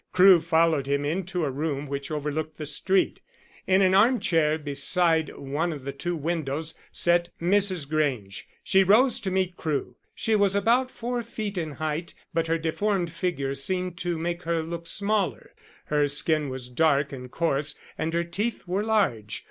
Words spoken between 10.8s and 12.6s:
four feet in height but her